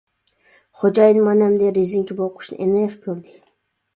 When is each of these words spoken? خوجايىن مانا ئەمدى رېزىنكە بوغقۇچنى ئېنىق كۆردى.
خوجايىن 0.83 1.19
مانا 1.27 1.43
ئەمدى 1.49 1.67
رېزىنكە 1.77 2.17
بوغقۇچنى 2.21 2.57
ئېنىق 2.65 2.95
كۆردى. 3.07 3.37